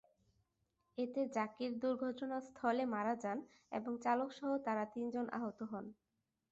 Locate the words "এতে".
0.97-1.21